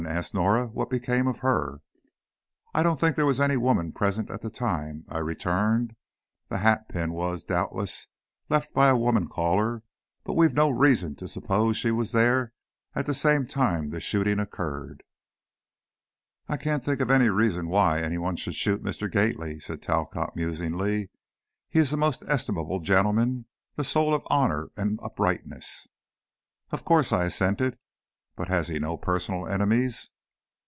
asked 0.07 0.33
Norah, 0.33 0.65
"what 0.65 0.89
became 0.89 1.27
of 1.27 1.39
her?" 1.39 1.79
"I 2.73 2.81
don't 2.81 2.99
think 2.99 3.15
there 3.15 3.25
was 3.25 3.39
any 3.39 3.55
woman 3.55 3.91
present 3.91 4.31
at 4.31 4.41
that 4.41 4.55
time," 4.55 5.05
I 5.07 5.19
returned. 5.19 5.95
"The 6.49 6.57
hatpin 6.57 7.11
was, 7.13 7.43
doubtless, 7.43 8.07
left 8.49 8.73
by 8.73 8.89
a 8.89 8.97
woman 8.97 9.27
caller, 9.27 9.83
but 10.23 10.33
we've 10.33 10.55
no 10.55 10.71
reason 10.71 11.13
to 11.17 11.27
suppose 11.27 11.77
she 11.77 11.91
was 11.91 12.13
there 12.13 12.51
at 12.95 13.05
the 13.05 13.13
same 13.13 13.45
time 13.45 13.91
the 13.91 13.99
shooting 13.99 14.39
occurred." 14.39 15.03
"I 16.49 16.57
can't 16.57 16.83
think 16.83 16.99
of 16.99 17.11
any 17.11 17.29
reason 17.29 17.67
why 17.67 18.01
anyone 18.01 18.37
should 18.37 18.55
shoot 18.55 18.81
Mr. 18.83 19.09
Gately," 19.09 19.59
said 19.59 19.83
Talcott, 19.83 20.35
musingly. 20.35 21.11
"He 21.69 21.77
is 21.77 21.93
a 21.93 21.97
most 21.97 22.23
estimable 22.27 22.79
gentleman, 22.79 23.45
the 23.75 23.83
soul 23.83 24.15
of 24.15 24.23
honor 24.31 24.71
and 24.75 24.99
uprightness." 25.03 25.87
"Of 26.71 26.83
course," 26.85 27.13
I 27.13 27.25
assented; 27.25 27.77
"but 28.37 28.47
has 28.47 28.69
he 28.69 28.79
no 28.79 28.95
personal 28.97 29.45
enemies?" 29.47 30.09